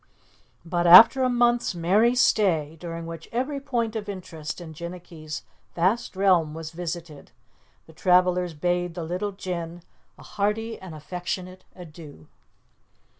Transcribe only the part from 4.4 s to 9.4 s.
in Jinnicky's vast realm was visited, the travelers bade the little